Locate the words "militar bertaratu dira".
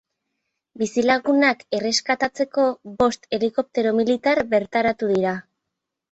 3.99-5.35